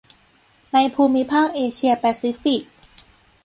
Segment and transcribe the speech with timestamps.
[0.73, 2.61] ในภูมิภาคเอเชียแปซิฟิก